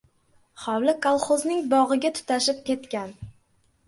Hovli 0.61 0.95
kolxozning 1.05 1.59
bog‘iga 1.73 2.11
tutashib 2.21 2.65
ketgan. 2.71 3.13